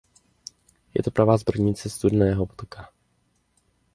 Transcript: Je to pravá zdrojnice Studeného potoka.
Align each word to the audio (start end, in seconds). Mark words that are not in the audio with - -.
Je 0.95 1.01
to 1.03 1.11
pravá 1.11 1.37
zdrojnice 1.37 1.85
Studeného 1.89 2.45
potoka. 2.45 2.89